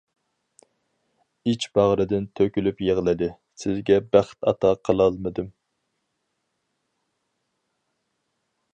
ئىچ 1.51 1.67
باغرىدىن 1.79 2.25
تۆكۈلۈپ 2.39 2.81
يىغلىدى:-سىزگە 2.87 3.99
بەخت 4.17 4.51
ئاتا 4.53 4.73
قىلالمىدىم. 4.89 5.55